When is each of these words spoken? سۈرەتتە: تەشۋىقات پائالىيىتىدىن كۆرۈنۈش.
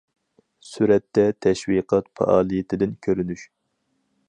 سۈرەتتە: 0.69 1.25
تەشۋىقات 1.45 2.09
پائالىيىتىدىن 2.21 2.99
كۆرۈنۈش. 3.09 3.47